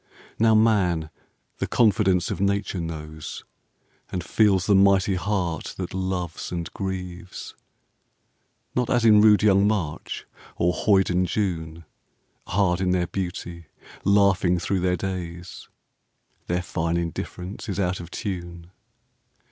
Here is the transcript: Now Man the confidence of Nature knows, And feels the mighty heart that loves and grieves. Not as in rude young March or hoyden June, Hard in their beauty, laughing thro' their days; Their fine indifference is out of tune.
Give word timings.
Now 0.39 0.55
Man 0.55 1.11
the 1.59 1.67
confidence 1.67 2.31
of 2.31 2.41
Nature 2.41 2.79
knows, 2.79 3.43
And 4.11 4.23
feels 4.23 4.65
the 4.65 4.73
mighty 4.73 5.13
heart 5.13 5.75
that 5.77 5.93
loves 5.93 6.51
and 6.51 6.73
grieves. 6.73 7.53
Not 8.73 8.89
as 8.89 9.05
in 9.05 9.21
rude 9.21 9.43
young 9.43 9.67
March 9.67 10.25
or 10.55 10.73
hoyden 10.73 11.27
June, 11.27 11.85
Hard 12.47 12.81
in 12.81 12.89
their 12.89 13.05
beauty, 13.05 13.67
laughing 14.03 14.57
thro' 14.57 14.79
their 14.79 14.97
days; 14.97 15.69
Their 16.47 16.63
fine 16.63 16.97
indifference 16.97 17.69
is 17.69 17.79
out 17.79 17.99
of 17.99 18.09
tune. 18.09 18.71